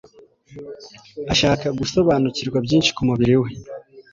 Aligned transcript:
ashaka 1.33 1.65
gusobanukirwa 1.79 2.57
byinshi 2.65 2.89
ku 2.95 3.01
mubiri 3.09 3.35
we. 3.41 3.49